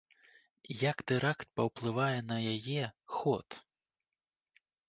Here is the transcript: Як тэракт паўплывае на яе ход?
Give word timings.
Як 0.91 1.03
тэракт 1.11 1.47
паўплывае 1.59 2.19
на 2.31 2.37
яе 2.55 2.83
ход? 3.19 3.47